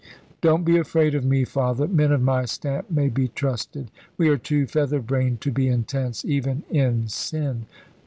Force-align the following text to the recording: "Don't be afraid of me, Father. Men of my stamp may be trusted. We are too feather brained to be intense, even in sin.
"Don't 0.41 0.63
be 0.65 0.79
afraid 0.79 1.13
of 1.13 1.23
me, 1.23 1.45
Father. 1.45 1.87
Men 1.87 2.11
of 2.11 2.23
my 2.23 2.45
stamp 2.45 2.89
may 2.89 3.07
be 3.07 3.27
trusted. 3.27 3.91
We 4.17 4.29
are 4.29 4.37
too 4.39 4.65
feather 4.65 4.99
brained 4.99 5.41
to 5.41 5.51
be 5.51 5.67
intense, 5.67 6.25
even 6.25 6.63
in 6.71 7.07
sin. 7.07 7.67